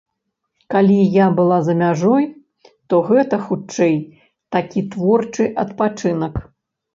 [0.75, 2.25] Калі я была за мяжой,
[2.93, 3.95] то гэта, хутчэй,
[4.57, 6.35] такі творчы адпачынак.